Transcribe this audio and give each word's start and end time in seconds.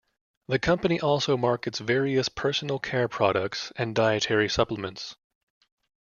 The 0.47 0.57
company 0.57 0.99
also 0.99 1.37
markets 1.37 1.77
various 1.77 2.27
personal 2.27 2.79
care 2.79 3.07
products 3.07 3.71
and 3.75 3.93
dietary 3.93 4.49
supplements. 4.49 5.15